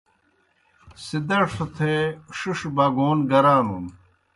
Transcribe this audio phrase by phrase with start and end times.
[1.05, 1.93] سِدَڇھوْ تھے
[2.37, 3.85] ݜِݜ بگَون گرانُن۔